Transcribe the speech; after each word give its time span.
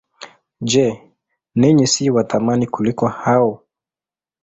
Je, 0.69 0.85
ninyi 1.59 1.85
si 1.93 2.03
wa 2.15 2.23
thamani 2.23 2.67
kuliko 2.67 3.07
hao? 3.07 3.63